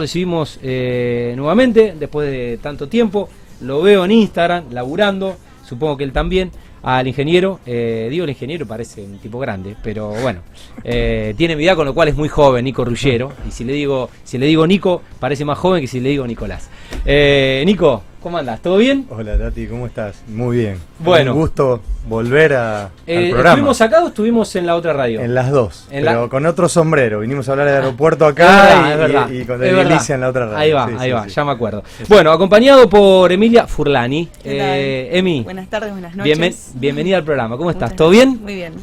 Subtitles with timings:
[0.00, 3.28] recibimos eh, nuevamente después de tanto tiempo.
[3.62, 5.36] Lo veo en Instagram, laburando,
[5.68, 6.52] supongo que él también,
[6.84, 7.58] al ingeniero.
[7.66, 10.42] Eh, digo el ingeniero, parece un tipo grande, pero bueno,
[10.84, 13.32] eh, tiene mi con lo cual es muy joven, Nico Rullero.
[13.48, 16.24] Y si le digo, si le digo Nico, parece más joven que si le digo
[16.28, 16.70] Nicolás.
[17.04, 18.60] Eh, Nico, ¿cómo andas?
[18.60, 19.06] ¿Todo bien?
[19.10, 20.22] Hola Tati, ¿cómo estás?
[20.28, 20.78] Muy bien.
[20.98, 21.32] Bueno.
[21.32, 23.50] Un gusto volver a, Eh, al programa.
[23.50, 25.20] ¿Estuvimos acá o estuvimos en la otra radio?
[25.20, 27.20] En las dos, En pero la- con otro sombrero.
[27.20, 29.60] Vinimos a hablar del aeropuerto Es acá verdad, y, es verdad, y- y con.
[29.60, 30.58] Galicia en la otra radio.
[30.58, 31.30] Ahí va, Sí, ahí sí, va, sí.
[31.30, 31.82] ya me acuerdo.
[32.08, 34.26] Bueno, acompañado por Emilia Furlani.
[34.42, 34.68] ¿Qué tal?
[34.68, 36.38] Eh, Emi, Buenas tardes, buenas noches.
[36.38, 37.56] bienven- bienvenida al programa.
[37.56, 37.94] ¿Cómo estás?
[37.94, 38.40] ¿Todo bien?
[38.42, 38.74] Muy bien.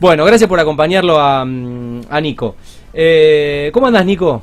[0.00, 2.54] Bueno, gracias por acompañarlo a, mm, a Nico.
[2.94, 4.42] Eh, ¿Cómo andas, Nico?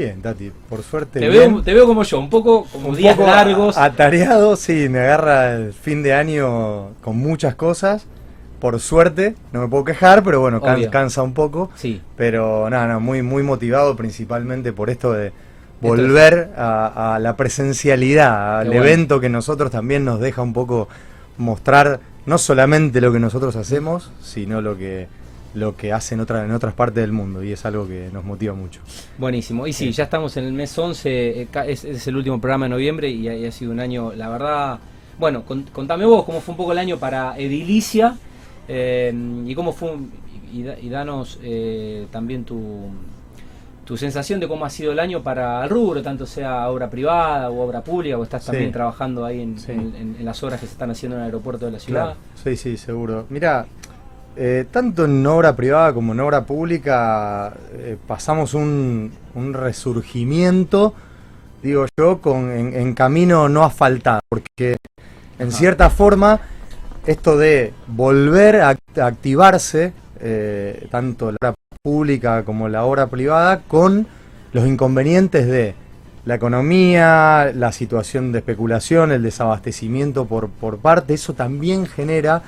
[0.00, 1.20] Bien, Tati, por suerte.
[1.20, 1.52] Te bien.
[1.52, 3.76] veo, te veo como yo, un poco como Un días poco largos.
[3.76, 8.06] Atareado, sí, me agarra el fin de año con muchas cosas.
[8.60, 11.70] Por suerte, no me puedo quejar, pero bueno, can- cansa un poco.
[11.74, 15.32] Sí, Pero nada, no, muy, muy motivado principalmente por esto de
[15.82, 18.82] volver a, a la presencialidad, al bueno.
[18.82, 20.88] evento que nosotros también nos deja un poco
[21.36, 25.08] mostrar no solamente lo que nosotros hacemos, sino lo que
[25.54, 28.54] lo que hacen otra, en otras partes del mundo y es algo que nos motiva
[28.54, 28.80] mucho.
[29.18, 29.66] buenísimo.
[29.66, 29.92] Y sí, Sí.
[29.92, 33.28] ya estamos en el mes 11, eh, es, es el último programa de noviembre y
[33.46, 34.78] ha, sido un año, la verdad...
[35.18, 38.16] Bueno, con- contame vos cómo fue un poco el año para Edilicia
[38.68, 39.12] eh,
[39.46, 39.94] y cómo fue,
[40.52, 42.88] y, da- y danos eh, también tu,
[43.84, 47.50] tu sensación de cómo ha sido el año para el rubro, tanto sea obra privada
[47.50, 48.52] o obra pública, o estás Sí.
[48.52, 49.72] también trabajando ahí en, Sí.
[49.72, 52.14] en- en- en las obras que se están haciendo en el aeropuerto de la ciudad.
[52.42, 53.26] Sí, sí, seguro.
[53.28, 53.66] Mira,
[54.36, 60.94] eh, tanto en obra privada como en obra pública eh, pasamos un, un resurgimiento,
[61.62, 64.76] digo yo, con, en, en camino no asfaltado, porque
[65.38, 65.56] en Ajá.
[65.56, 66.40] cierta forma
[67.06, 74.06] esto de volver a activarse, eh, tanto la obra pública como la obra privada, con
[74.52, 75.74] los inconvenientes de
[76.24, 82.42] la economía, la situación de especulación, el desabastecimiento por, por parte, eso también genera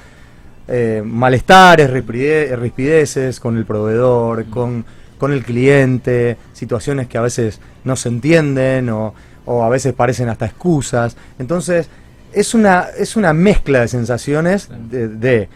[0.75, 4.85] eh, malestares, rispideces con el proveedor, con,
[5.19, 9.13] con el cliente, situaciones que a veces no se entienden o,
[9.45, 11.15] o a veces parecen hasta excusas.
[11.39, 11.89] Entonces,
[12.33, 15.49] es una, es una mezcla de sensaciones de, de-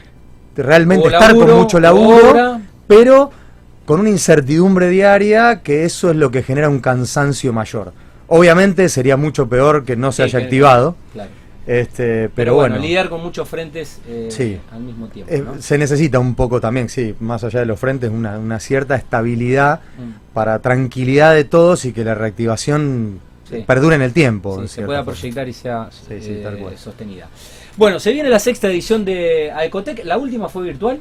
[0.54, 2.60] realmente estar con mucho laburo, obra.
[2.86, 3.30] pero
[3.86, 7.92] con una incertidumbre diaria que eso es lo que genera un cansancio mayor.
[8.28, 11.30] Obviamente sería mucho peor que no se Sí, haya que- activado, Claro.
[11.66, 14.58] Este, pero, Pero, bueno, bueno, lidiar con muchos frentes eh, Sí.
[14.70, 15.32] al mismo tiempo.
[15.32, 15.60] eh, ¿no?
[15.60, 19.80] se necesita un poco también, sí, más allá de los frentes, una, una cierta estabilidad
[19.98, 20.32] Mm.
[20.32, 23.64] para tranquilidad de todos y que la reactivación Sí.
[23.66, 24.60] perdure en el tiempo.
[24.62, 25.12] Sí, se pueda forma.
[25.12, 27.28] proyectar y sea eh, sostenida.
[27.76, 30.04] Bueno, se viene la sexta edición de Aecotec.
[30.04, 30.98] ¿La última fue virtual?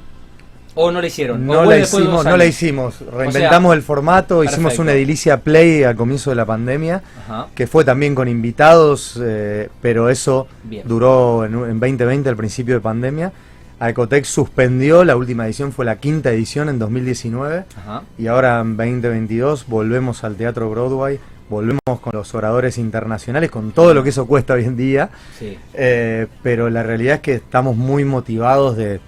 [0.77, 1.49] ¿O no la hicieron?
[1.49, 5.95] ¿O No la, hicimos, no la hicimos, reinventamos el formato, hicimos una edilicia play al
[5.95, 7.47] comienzo de la pandemia, Ajá.
[7.55, 10.85] que fue también con invitados, eh, pero eso Bien.
[10.85, 13.31] duró en, un- en 2020, al principio de pandemia.
[13.79, 18.03] Aecotec suspendió, la última edición fue la quinta edición en 2019, Ajá.
[18.17, 21.19] y ahora en 2022 volvemos al Teatro Broadway,
[21.49, 25.57] volvemos con los oradores internacionales, con todo lo que eso cuesta hoy en día, Sí.
[25.73, 28.99] eh, pero la realidad es que estamos muy motivados de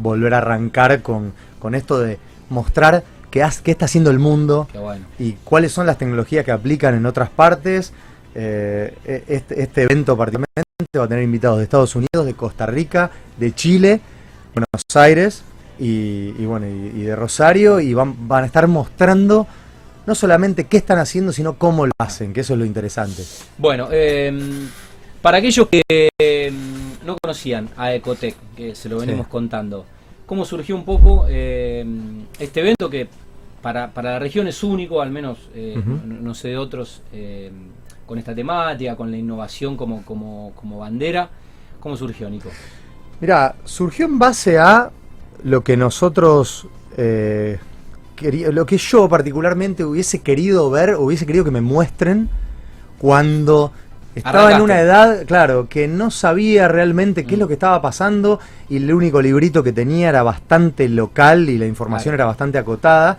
[0.00, 2.18] volver a arrancar con, con esto de
[2.50, 5.04] mostrar qué, haz- qué está haciendo el mundo bueno.
[5.18, 7.92] y cuáles son las tecnologías que aplican en otras partes.
[8.34, 12.64] Eh, e- este, este evento particularmente va a tener invitados de Estados Unidos, de Costa
[12.66, 14.00] Rica, de Chile,
[14.54, 15.42] Buenos Aires
[15.78, 19.46] y, y bueno y, y de Rosario y van, van a estar mostrando
[20.06, 23.22] no solamente qué están haciendo, sino cómo lo hacen, que eso es lo interesante.
[23.58, 24.66] Bueno, eh,
[25.20, 25.82] para aquellos que
[26.20, 26.52] eh,
[27.04, 29.30] no conocían a Ecotec, que se lo venimos Sí.
[29.32, 29.84] contando,
[30.26, 31.84] ¿cómo surgió un poco eh,
[32.38, 33.08] este evento que
[33.60, 37.50] para, para la región es único, al menos eh, no, no sé de otros, eh,
[38.06, 41.28] con esta temática, con la innovación como, como, como bandera?
[41.80, 42.48] ¿Cómo surgió, Nico?
[43.20, 44.90] Mira, surgió en base a
[45.44, 52.28] lo que nosotros, lo que yo particularmente hubiese querido ver, hubiese querido que me muestren
[52.98, 53.72] cuando
[54.14, 57.40] estaba en una edad, claro, que no sabía realmente qué es Mm.
[57.40, 61.66] lo que estaba pasando y el único librito que tenía era bastante local y la
[61.66, 62.14] información Claro.
[62.16, 63.18] era bastante acotada.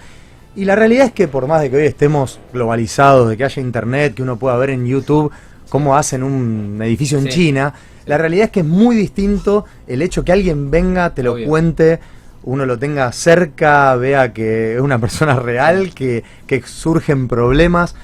[0.55, 3.61] Y la realidad es que por más de que hoy estemos globalizados, de que haya
[3.61, 5.31] internet, que uno pueda ver en YouTube
[5.69, 7.29] cómo hacen un edificio en Sí.
[7.31, 7.73] China,
[8.05, 11.47] la realidad es que es muy distinto el hecho que alguien venga, te lo Obvio.
[11.47, 11.99] cuente,
[12.43, 17.95] uno lo tenga cerca, vea que es una persona real, que, que surgen problemas.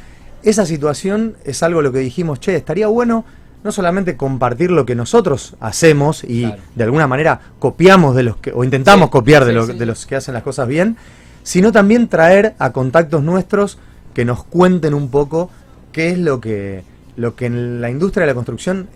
[0.44, 3.26] Esa situación es algo lo que dijimos, che, estaría bueno
[3.64, 6.62] no solamente compartir lo que nosotros hacemos y Claro.
[6.76, 9.74] de alguna manera copiamos de los que, o intentamos Sí, copiar de, sí, lo- sí,
[9.78, 10.96] de los que hacen las cosas bien,
[11.44, 13.78] sino también traer a contactos nuestros
[14.14, 15.50] que nos cuenten un poco
[15.92, 16.84] qué es lo que,
[17.18, 18.88] lo que en la industria de la construcción,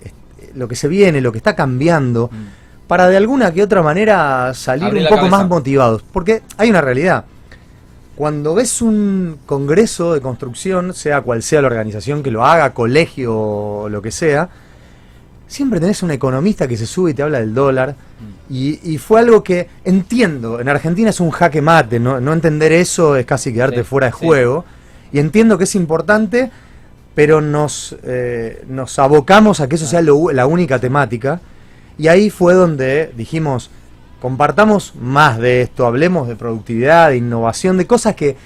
[0.56, 2.88] lo que se viene, lo que está cambiando, mm.
[2.88, 6.04] para de alguna que otra manera salir un poco más motivados.
[6.13, 7.25] Porque hay una realidad.
[8.15, 13.36] Cuando ves un congreso de construcción, sea cual sea la organización que lo haga, colegio
[13.36, 14.50] o lo que sea,
[15.48, 17.95] siempre tenés un economista que se sube y te habla del dólar.
[18.50, 18.54] Mm.
[18.54, 23.25] Y, fue algo que entiendo, en Argentina es un jaque mate, no, entender eso es
[23.25, 24.63] casi quedarte fuera de juego.
[25.12, 26.51] Y entiendo que es importante,
[27.16, 31.42] pero nos, eh, nos abocamos a que eso sea la única temática.
[31.98, 33.71] Y ahí fue donde dijimos,
[34.23, 38.37] compartamos más de esto, hablemos de productividad, de innovación, de cosas que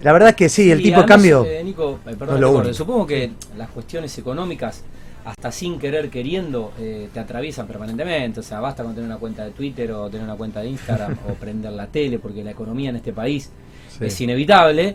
[0.00, 1.44] la verdad es que sí, el tipo de cambio...
[1.44, 4.84] Eh, Nico, eh, perdón, supongo que las cuestiones económicas,
[5.24, 8.38] hasta sin querer queriendo, eh, te atraviesan permanentemente.
[8.38, 11.16] O sea, basta con tener una cuenta de Twitter o tener una cuenta de Instagram
[11.28, 13.50] o prender la tele, porque la economía en este país
[14.00, 14.94] es inevitable.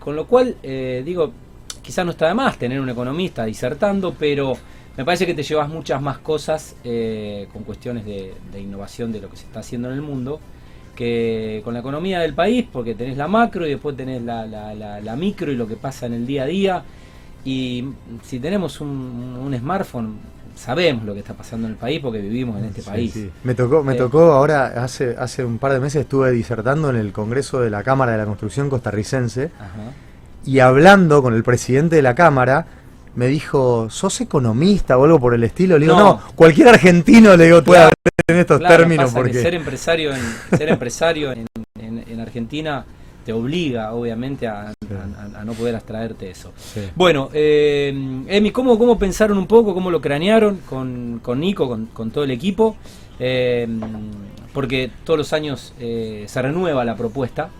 [0.00, 0.56] con lo cual,
[1.04, 1.30] digo,
[1.84, 4.56] quizás no está de más tener un economista disertando, pero
[4.96, 9.28] me parece que te llevas muchas más cosas eh, con cuestiones de, innovación de lo
[9.28, 10.40] que se está haciendo en el mundo
[10.96, 15.50] que con la economía del país, porque tenés la macro y después tenés la, micro
[15.50, 16.84] y lo que pasa en el día a día.
[17.44, 17.84] Y
[18.22, 20.18] si tenemos un, smartphone,
[20.54, 23.26] sabemos lo que está pasando en el país porque vivimos en este país.
[23.42, 26.96] Me tocó, me eh, tocó ahora, hace, hace un par de meses estuve disertando en
[26.96, 29.50] el Congreso de la Cámara de la Construcción costarricense
[30.46, 32.66] y hablando con el presidente de la Cámara
[33.14, 35.78] me dijo, ¿sos economista o algo por el estilo?
[35.78, 37.94] Le digo, no, cualquier argentino le digo, puede hablar
[38.26, 39.12] en estos términos.
[39.12, 39.34] Porque...
[39.34, 42.84] ser empresario, en, ser empresario en, Argentina
[43.24, 44.72] te obliga, obviamente, a,
[45.44, 46.52] no poder abstraerte eso.
[46.94, 47.88] Bueno, eh,
[48.28, 52.30] Emi, ¿cómo, ¿cómo pensaron un poco, cómo lo cranearon con, con Nico, con, todo el
[52.30, 52.76] equipo?
[53.18, 53.66] Eh,
[54.54, 57.50] porque todos los años eh, se renueva la propuesta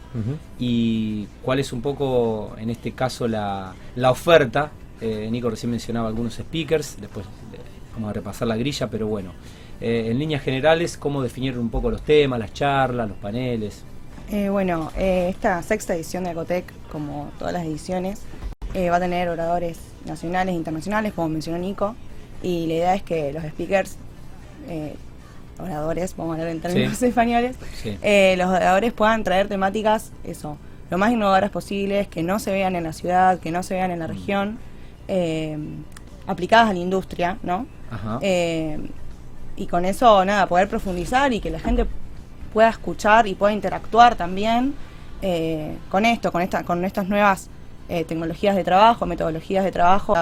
[0.60, 4.70] y cuál es un poco, en este caso, la, la oferta.
[5.00, 7.58] Eh, Nico recién mencionaba algunos speakers, después eh,
[7.94, 9.32] vamos a repasar la grilla, pero bueno,
[9.80, 13.82] eh, en líneas generales, ¿cómo definir un poco los temas, las charlas, los paneles?
[14.50, 18.22] bueno, esta sexta edición de Ecotec, como todas las ediciones,
[18.74, 21.94] va a tener oradores nacionales e internacionales, como mencionó Nico,
[22.42, 23.96] y la idea es que los speakers
[25.58, 30.58] oradores, vamos a hablar en términos españoles, los oradores puedan traer temáticas, eso,
[30.90, 33.90] lo más innovadoras posibles, que no se vean en la ciudad, que no se vean
[33.90, 34.10] en la mm.
[34.10, 34.58] región,
[35.08, 35.58] eh,
[36.26, 37.66] aplicadas a la industria, ¿no?
[38.20, 38.78] Eh,
[39.56, 41.86] y con eso, nada, poder profundizar y que la gente
[42.52, 44.74] pueda escuchar y pueda interactuar también
[45.22, 47.50] eh, con esto, con, esta, con estas nuevas
[47.86, 50.14] tecnologías de trabajo, metodologías de trabajo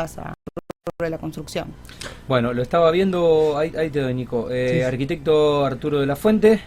[1.02, 1.66] sobre la construcción.
[2.28, 4.49] Bueno, lo estaba viendo, ahí, te doy, Nico.
[4.87, 6.60] Arquitecto Arturo de la Fuente.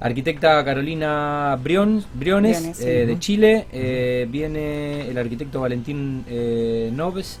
[0.00, 3.66] Arquitecta Carolina Briones, eh, de Chile.
[3.70, 7.38] Eh, viene el arquitecto Valentín eh, Noves,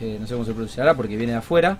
[0.00, 1.78] no sé cómo se pronunciará porque viene de afuera.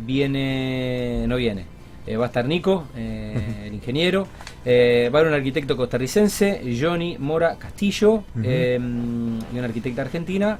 [0.00, 1.77] viene, no viene.
[2.16, 4.26] Va a estar Nico, el ingeniero.
[4.66, 10.58] va a haber un arquitecto costarricense, Johnny Mora Castillo, y una arquitecta argentina,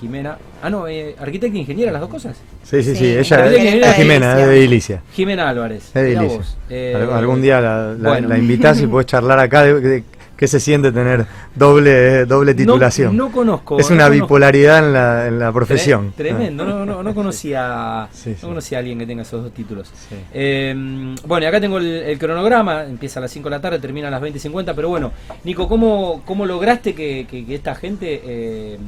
[0.00, 0.38] Jimena.
[0.62, 2.36] Ah, no, arquitecta e ingeniera, las dos cosas.
[2.62, 5.02] Sí, sí, sí, ella es, Jimena, es de Ilicia.
[5.12, 5.86] Jimena Álvarez.
[5.86, 6.40] Es de Ilicia.
[6.68, 10.02] Eh, algún día la, la, invitás y podés charlar acá de,
[10.36, 13.16] qué se siente tener doble doble titulación.
[13.16, 13.78] No, conozco.
[13.78, 16.12] Es una bipolaridad en la, en la profesión.
[16.16, 18.08] Tremendo, no, no, no conocía
[18.42, 19.92] no conocía a alguien que tenga esos dos títulos.
[20.32, 24.08] Em, bueno, y acá tengo el, cronograma, empieza a las 5 de la tarde, termina
[24.08, 25.12] a las 20.50, pero bueno,
[25.44, 28.80] Nico, ¿cómo, cómo lograste que, que, esta gente, em,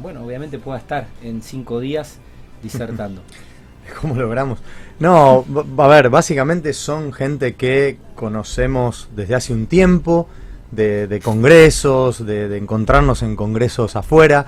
[0.00, 2.18] bueno, obviamente pueda estar en 5 días
[2.62, 3.22] disertando.
[4.00, 4.58] ¿Cómo logramos?
[4.98, 5.44] No,
[5.78, 10.28] a ver, básicamente son gente que conocemos desde hace un tiempo,
[10.70, 14.46] de, congresos, de, encontrarnos en congresos afuera.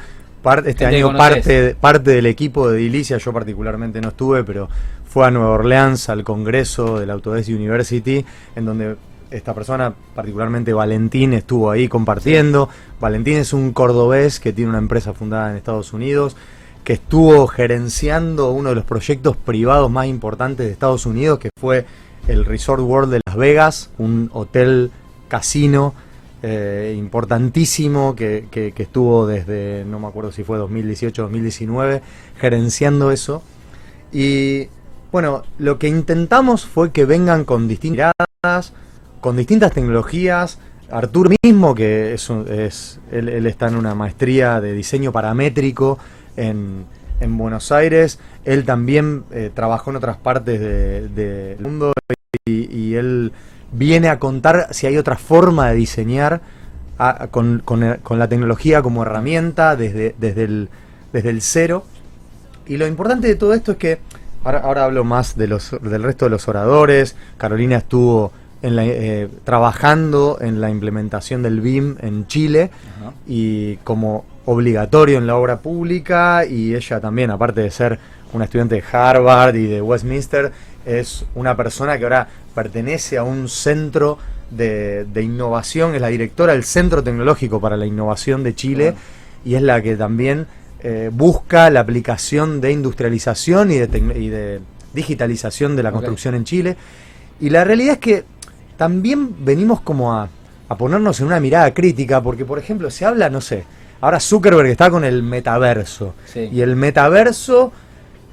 [0.65, 4.69] este año parte, parte del equipo de Dilicia, yo particularmente no estuve, pero
[5.05, 8.25] fue a Nueva Orleans al congreso de la Autodesk University,
[8.57, 8.97] en donde
[9.31, 12.69] esta persona, particularmente Valentín, estuvo ahí compartiendo.
[13.01, 16.37] Valentín es un cordobés que tiene una empresa fundada en Estados Unidos
[16.85, 21.87] que estuvo gerenciando uno de los proyectos privados más importantes de Estados Unidos, que fue
[22.27, 24.91] el Resort World de Las Vegas, un hotel
[25.29, 25.95] casino
[26.43, 32.03] eh, importantísimo que, que, estuvo desde, no me acuerdo si fue 2018 2019,
[32.39, 33.43] gerenciando eso.
[34.13, 34.69] Y
[35.11, 38.13] bueno, lo que intentamos fue que vengan con distintas
[39.21, 40.59] con distintas tecnologías.
[40.91, 45.99] Artur mismo, que es, es él, está en una maestría de diseño paramétrico,
[46.37, 46.85] en,
[47.21, 48.19] en Buenos Aires.
[48.45, 51.93] Él también eh, trabajó en otras partes del de, mundo
[52.45, 53.33] y, él
[53.73, 56.41] viene a contar si hay otra forma de diseñar
[57.31, 57.63] con,
[58.11, 60.69] la tecnología como herramienta desde, desde, el,
[61.13, 61.85] desde el cero.
[62.67, 63.99] Y lo importante de todo esto es que,
[64.45, 68.85] ahora, ahora hablo más de los, del resto de los oradores, Carolina estuvo en la,
[68.87, 72.71] eh, trabajando en la implementación del BIM en Chile
[73.27, 76.47] y como obligatorio en la obra pública.
[76.47, 77.99] Y ella también, aparte de ser
[78.33, 80.53] una estudiante de Harvard y de Westminster,
[80.87, 84.19] es una persona que ahora pertenece a un centro
[84.51, 88.95] de, innovación, es la directora del Centro Tecnológico para la Innovación de Chile
[89.45, 90.47] y es la que también
[90.81, 94.61] eh, busca la aplicación de industrialización y de,
[94.93, 96.77] digitalización de la construcción en Chile.
[97.41, 98.25] Y la realidad es que
[98.77, 100.29] también venimos como a,
[100.79, 103.65] ponernos en una mirada crítica, porque por ejemplo se habla, no sé,
[104.01, 107.73] ahora Zuckerberg está con el metaverso, y el metaverso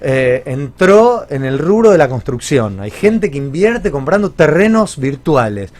[0.02, 2.80] eh, entró en el rubro de la construcción.
[2.80, 5.72] Hay gente que invierte comprando terrenos virtuales.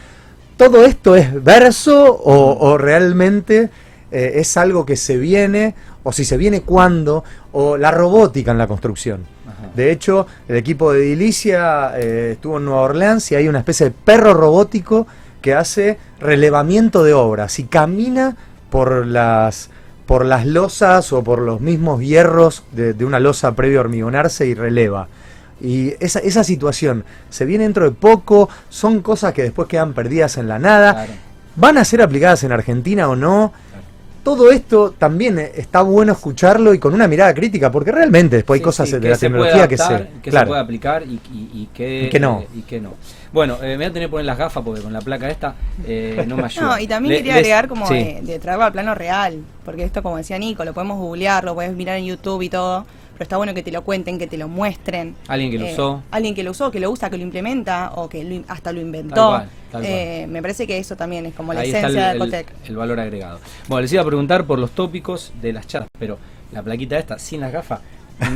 [0.56, 3.70] ¿Todo esto es verso o, realmente
[4.10, 8.58] eh, es algo que se viene, o si se viene cuándo, o la robótica en
[8.58, 9.24] la construcción?
[9.74, 13.86] De hecho, el equipo de Dilicia eh, estuvo en Nueva Orleans y hay una especie
[13.86, 15.06] de perro robótico
[15.40, 18.36] que hace relevamiento de obras y camina
[18.68, 19.70] por las
[20.10, 24.54] por las losas o por los mismos hierros de, una losa previo a hormigonarse y
[24.54, 25.06] releva.
[25.60, 30.36] Y esa, esa situación se viene dentro de poco, son cosas que después quedan perdidas
[30.36, 31.06] en la nada.
[31.54, 33.52] ¿Van a ser aplicadas en Argentina o no?
[34.24, 38.58] todo esto también eh, está bueno escucharlo y con una mirada crítica, porque realmente después
[38.58, 42.44] hay cosas de la tecnología que se, que se puede aplicar y, y, que, no.
[42.54, 42.94] y que no.
[43.32, 45.54] Bueno, eh, me voy a tener que poner las gafas porque con la placa esta
[45.86, 46.66] eh, no me ayuda.
[46.66, 50.38] No, y también quería agregar como de, traerlo al plano real, porque esto, como decía
[50.38, 52.86] Nico, lo podemos googlear, lo puedes mirar en YouTube y todo
[53.20, 55.14] pero está bueno que te lo cuenten, que te lo muestren.
[55.28, 56.02] Alguien que lo usó.
[56.10, 59.42] Alguien que lo usó, que lo usa, que lo implementa o que hasta lo inventó.
[59.82, 62.50] Eh, me parece que eso también es como la esencia de Ecotec.
[62.66, 63.38] El, valor agregado.
[63.68, 66.16] Bueno, les iba a preguntar por los tópicos de las charlas, pero
[66.50, 67.82] la plaquita esta, sin las gafas,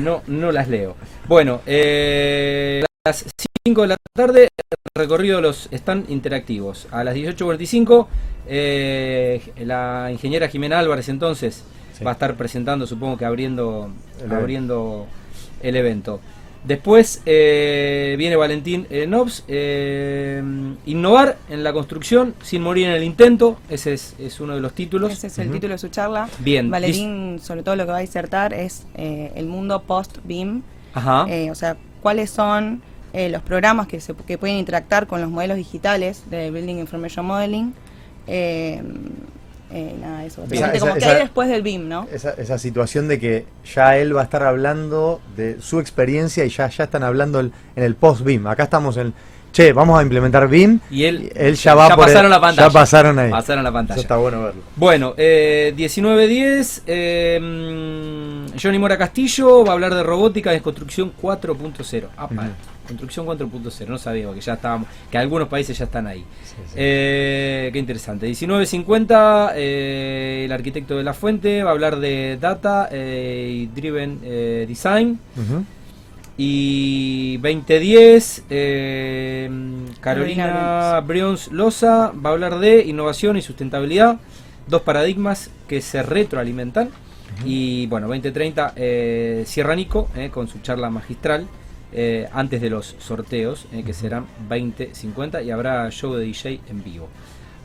[0.02, 0.96] no, no las leo.
[1.26, 3.24] Bueno, eh, a las
[3.66, 4.48] 5 de la tarde,
[4.96, 6.86] recorrido los stand interactivos.
[6.92, 8.06] A las 18.45,
[8.46, 11.64] eh, la ingeniera Jimena Álvarez entonces
[12.06, 13.90] va a estar presentando, supongo que abriendo,
[14.30, 15.08] abriendo
[15.64, 16.20] el evento.
[16.62, 20.40] Después eh, viene Valentín eh, Nobs, eh,
[20.86, 25.10] innovar en la construcción sin morir en el intento, ese es, uno de los títulos.
[25.10, 26.28] Ese es el título de su charla.
[26.38, 26.70] Bien.
[26.70, 30.62] Valentín, sobre todo lo que va a disertar es el mundo post-BIM,
[30.94, 32.80] o sea, cuáles son
[33.14, 37.72] los programas que, se, que pueden interactuar con los modelos digitales de Building Information Modeling.
[39.74, 40.42] Eh, nada, eso.
[40.78, 42.06] como que hay después del BIM, ¿no?
[42.12, 46.68] Esa, situación de que ya él va a estar hablando de su experiencia y ya,
[46.68, 48.46] ya están hablando en el post-BIM.
[48.46, 49.12] Acá estamos en.
[49.52, 50.80] Che, vamos a implementar BIM.
[50.90, 52.68] Y él, él ya va ya pasaron la pantalla.
[52.68, 53.30] Ya pasaron ahí.
[53.30, 54.00] Pasaron la pantalla.
[54.00, 54.62] está bueno verlo.
[54.76, 56.82] Bueno, eh, 19.10.
[56.86, 62.08] Eh, mm, Johnny Mora Castillo va a hablar de robótica de construcción 4.0.
[62.16, 62.28] Ah,
[62.86, 66.24] Construcción 4.0, no sabía que ya estábamos, que algunos países ya están ahí.
[66.76, 68.28] Eh, qué interesante.
[68.28, 74.20] 19.50, eh, el arquitecto de la fuente va a hablar de data eh, y driven
[74.68, 75.18] design.
[76.36, 78.44] Y 2010,
[80.00, 84.18] Carolina Brions Loza va a hablar de innovación y sustentabilidad,
[84.66, 86.90] dos paradigmas que se retroalimentan.
[87.46, 88.74] Y bueno, 2030,
[89.46, 91.46] Sierra Nico con su charla magistral.
[91.96, 96.82] Eh, antes de los sorteos, eh, que serán 20.50 y habrá show de DJ en
[96.82, 97.08] vivo.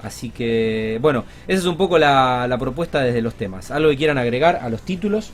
[0.03, 3.71] Así que, bueno, esa es un poco la, propuesta desde los temas.
[3.71, 5.31] ¿Algo que quieran agregar a los títulos?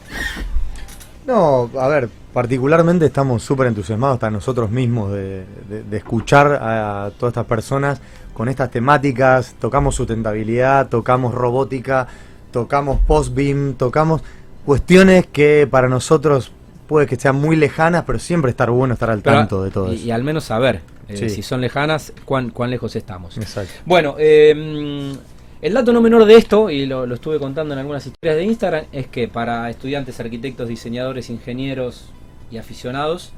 [1.27, 5.43] No, a ver, particularmente estamos súper entusiasmados hasta nosotros mismos de,
[5.91, 8.01] escuchar a todas estas personas
[8.33, 9.55] con estas temáticas.
[9.59, 12.07] Tocamos sustentabilidad, tocamos robótica,
[12.51, 14.21] tocamos post-beam, tocamos
[14.65, 16.53] cuestiones que para nosotros
[16.87, 19.95] puede que sean muy lejanas, pero siempre estar bueno estar al tanto de todo y,
[19.95, 20.05] eso.
[20.05, 23.37] Y al menos saber eh, si son lejanas, cuán, cuán lejos estamos.
[23.37, 23.73] Exacto.
[23.85, 25.15] Bueno, em,
[25.61, 28.85] el dato no menor de esto, y lo, estuve contando en algunas historias de Instagram,
[28.91, 32.09] es que para estudiantes, arquitectos, diseñadores, ingenieros
[32.51, 33.31] y aficionados,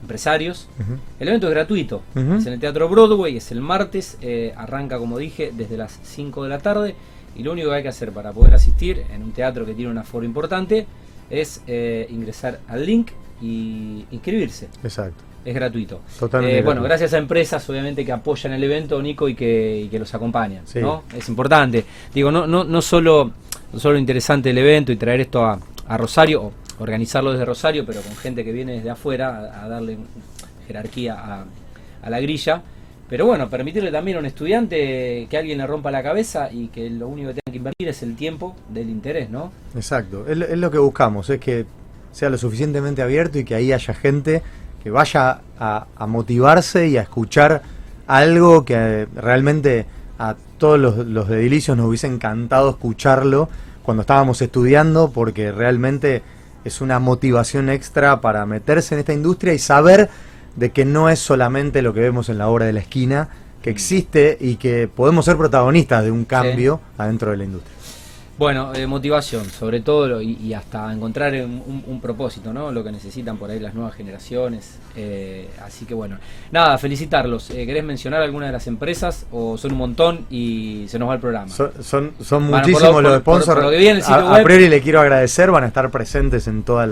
[0.00, 0.68] empresarios,
[1.20, 2.02] el evento es gratuito.
[2.14, 6.42] Es en el Teatro Broadway, es el martes, eh, arranca como dije desde las 5
[6.42, 6.94] de la tarde.
[7.34, 9.90] Y lo único que hay que hacer para poder asistir en un teatro que tiene
[9.90, 10.86] un aforo importante
[11.32, 13.10] es eh, ingresar al link
[13.40, 14.68] y inscribirse.
[14.84, 15.24] Exacto.
[15.44, 16.02] Es gratuito.
[16.20, 16.58] Totalmente.
[16.58, 20.64] Eh, bueno, gracias a empresas obviamente que apoyan el evento, Nico, y que, los acompañan.
[20.76, 21.02] ¿no?
[21.16, 21.84] Es importante.
[22.14, 23.32] Digo, no, no, no, solo,
[23.76, 25.58] solo interesante el evento y traer esto a,
[25.96, 29.98] Rosario, o organizarlo desde Rosario, pero con gente que viene desde afuera a, darle
[30.66, 31.44] jerarquía a,
[32.02, 32.62] a la grilla
[33.12, 36.88] Pero bueno, permitirle también a un estudiante que alguien le rompa la cabeza y que
[36.88, 39.52] lo único que tenga que invertir es el tiempo del interés, ¿no?
[39.74, 41.66] Exacto, es, lo que buscamos, es que
[42.10, 44.40] sea lo suficientemente abierto y que ahí haya gente
[44.82, 47.60] que vaya a, motivarse y a escuchar
[48.06, 49.84] algo que realmente
[50.18, 53.50] a todos los, los nos hubiese encantado escucharlo
[53.82, 56.22] cuando estábamos estudiando, porque realmente
[56.64, 60.08] es una motivación extra para meterse en esta industria y saber
[60.56, 63.28] de que no es solamente lo que vemos en la obra de la esquina,
[63.62, 67.82] que existe y que podemos ser protagonistas de un cambio adentro de la industria.
[68.38, 72.72] Bueno, eh, motivación, sobre todo, y, hasta encontrar un, propósito, ¿no?
[72.72, 74.78] Lo que necesitan por ahí las nuevas generaciones.
[74.96, 76.16] Eh, así que bueno,
[76.50, 77.50] nada, felicitarlos.
[77.50, 81.14] Eh, ¿Querés mencionar alguna de las empresas o son un montón y se nos va
[81.14, 81.48] el programa?
[81.50, 84.08] Son, son, muchísimos los sponsors.
[84.08, 86.86] a, a, priori le quiero agradecer, van a estar presentes en toda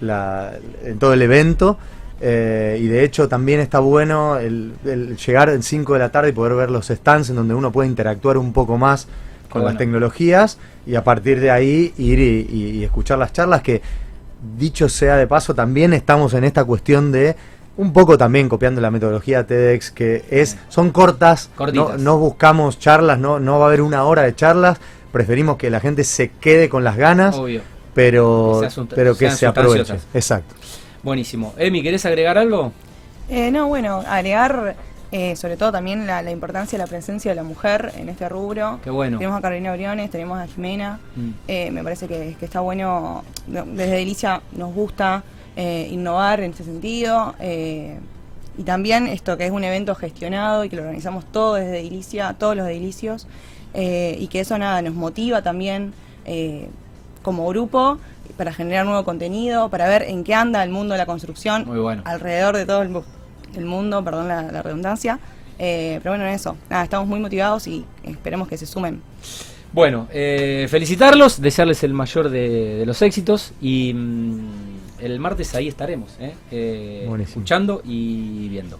[0.00, 0.52] la,
[0.84, 1.78] en todo el evento.
[2.22, 6.32] Y de hecho también está bueno el, el llegar en 5 de la tarde y
[6.32, 9.08] poder ver los stands en donde uno puede interactuar un poco más
[9.50, 13.82] con las tecnologías y a partir de ahí ir y, escuchar las charlas que
[14.56, 17.36] dicho sea de paso también estamos en esta cuestión de
[17.76, 21.50] un poco también copiando la metodología TEDx que es son cortas
[21.98, 24.78] no, buscamos charlas no no va a haber una hora de charlas
[25.12, 27.36] preferimos que la gente se quede con las ganas
[27.92, 29.96] pero que pero que se aproveche.
[30.14, 30.54] exacto
[31.02, 32.72] buenísimo Emi querés agregar algo
[33.28, 34.76] eh, no bueno agregar
[35.12, 38.78] eh, sobre todo también la, importancia de la presencia de la mujer en este rubro.
[38.84, 39.18] Qué bueno.
[39.18, 41.00] Tenemos a Carolina Briones, tenemos a Jimena.
[41.16, 41.30] Mm.
[41.48, 43.24] Eh, me parece que, está bueno.
[43.46, 45.24] Desde Delicia nos gusta
[45.56, 47.34] eh, innovar en ese sentido.
[48.56, 52.36] y también esto que es un evento gestionado y que lo organizamos todo desde Delicia,
[52.38, 53.26] todos los delicios.
[53.74, 55.92] y que eso nada nos motiva también
[57.22, 57.98] como grupo
[58.36, 61.66] para generar nuevo contenido, para ver en qué anda el mundo de la construcción
[62.04, 63.20] alrededor de todo el mundo
[63.56, 65.18] el mundo, perdón la, redundancia.
[65.58, 69.02] Eh, pero bueno, en eso, nada, estamos muy motivados y esperemos que se sumen.
[69.72, 74.69] Bueno, eh, felicitarlos, desearles el mayor de, los éxitos y mm,
[75.02, 77.06] el martes ahí estaremos, ¿eh?
[77.20, 78.78] escuchando y viendo.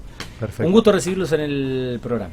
[0.58, 2.32] Un gusto recibirlos en el programa.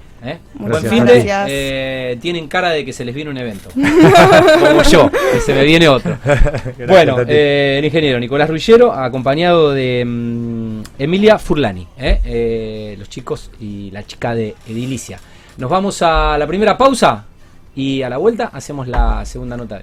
[0.54, 2.18] Buen fin de.
[2.22, 3.70] tienen cara de que se les viene un evento.
[3.74, 6.18] Como yo, que se me viene otro.
[6.88, 10.04] bueno, el ingeniero Nicolás Rullero, acompañado de.
[10.06, 12.22] Mm, Emilia Furlani, ¿eh?
[12.24, 15.20] Eh, los chicos y la chica de Edilicia.
[15.58, 17.26] Nos vamos a la primera pausa
[17.76, 19.82] y a la vuelta hacemos la segunda nota.